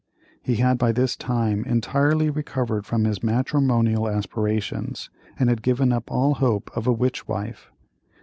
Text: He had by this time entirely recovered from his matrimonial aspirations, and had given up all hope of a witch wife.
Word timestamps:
He 0.41 0.55
had 0.55 0.79
by 0.79 0.93
this 0.93 1.15
time 1.15 1.63
entirely 1.65 2.31
recovered 2.31 2.87
from 2.87 3.03
his 3.03 3.21
matrimonial 3.21 4.09
aspirations, 4.09 5.11
and 5.37 5.47
had 5.47 5.61
given 5.61 5.91
up 5.91 6.09
all 6.09 6.33
hope 6.33 6.71
of 6.75 6.87
a 6.87 6.91
witch 6.91 7.27
wife. 7.27 7.69